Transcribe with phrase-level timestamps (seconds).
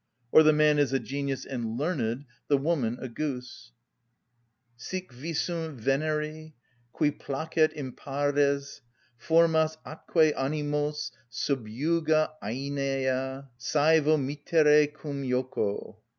[0.31, 3.71] or the man is a genius and learned, the woman a goose:
[4.75, 6.53] "Sic visum Veneri;
[6.91, 8.81] cui placet impares
[9.15, 15.97] Formas atque animos sub juga aënea _Sævo mittere cum joco.